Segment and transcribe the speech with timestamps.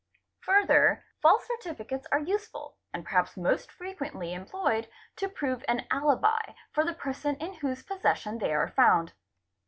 [0.47, 6.41] }Further, false certificates are useful, and perhaps most frequently i employed, to prove an alibi
[6.71, 9.13] for the person in whose possession they are; found.